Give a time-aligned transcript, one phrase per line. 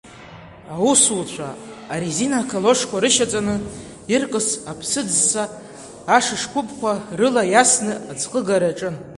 [0.73, 1.49] Аусуцәа,
[1.93, 3.55] арезина калошқәа рышьаҵаны,
[4.13, 5.43] иркыз аԥсыӡ-сса
[6.15, 8.95] ашыш-қәыԥқәа рыла иасны аӡхыгара иаҿын.